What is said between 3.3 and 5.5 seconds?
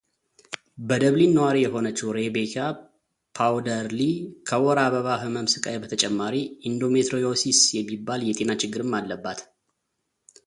ፓውደርሊ ከወር አበባ ህመም